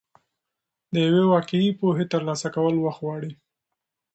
د 0.93 0.95
یوې 1.07 1.23
واقعي 1.33 1.69
پوهې 1.79 2.05
ترلاسه 2.13 2.47
کول 2.55 2.75
وخت 2.79 2.99
غواړي. 3.03 3.31